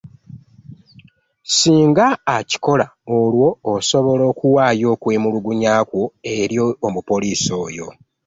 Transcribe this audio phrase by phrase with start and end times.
[1.57, 2.05] Singa
[2.35, 2.85] akikola
[3.17, 6.03] olwo osobola okuwaayo okwemulugunya kwo
[6.37, 7.87] eri omupoliisi oyo.